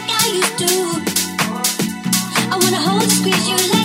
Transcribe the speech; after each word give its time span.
like 0.00 0.10
I 0.10 0.26
used 0.32 0.58
to. 0.58 0.68
I 2.50 2.56
wanna 2.62 2.76
hold 2.76 3.02
and 3.02 3.12
squeeze 3.12 3.48
you 3.48 3.56
like 3.56 3.77